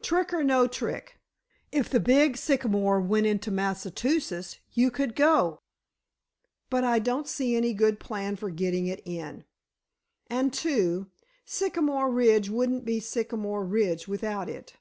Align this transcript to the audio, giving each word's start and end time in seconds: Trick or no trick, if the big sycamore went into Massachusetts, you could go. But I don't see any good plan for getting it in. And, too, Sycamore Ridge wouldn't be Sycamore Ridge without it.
Trick 0.00 0.32
or 0.32 0.44
no 0.44 0.68
trick, 0.68 1.18
if 1.72 1.90
the 1.90 1.98
big 1.98 2.36
sycamore 2.36 3.00
went 3.00 3.26
into 3.26 3.50
Massachusetts, 3.50 4.60
you 4.74 4.92
could 4.92 5.16
go. 5.16 5.58
But 6.70 6.84
I 6.84 7.00
don't 7.00 7.26
see 7.26 7.56
any 7.56 7.74
good 7.74 7.98
plan 7.98 8.36
for 8.36 8.48
getting 8.50 8.86
it 8.86 9.02
in. 9.04 9.42
And, 10.30 10.52
too, 10.52 11.10
Sycamore 11.44 12.10
Ridge 12.12 12.48
wouldn't 12.48 12.84
be 12.84 13.00
Sycamore 13.00 13.64
Ridge 13.64 14.06
without 14.06 14.48
it. 14.48 14.74